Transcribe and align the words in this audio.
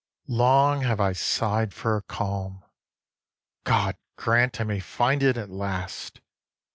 Long 0.25 0.81
have 0.81 0.99
I 0.99 1.13
sigh'd 1.13 1.75
for 1.75 1.95
a 1.95 2.01
calm: 2.01 2.63
God 3.65 3.97
grant 4.15 4.59
I 4.59 4.63
may 4.63 4.79
find 4.79 5.21
it 5.21 5.37
at 5.37 5.51
last! 5.51 6.21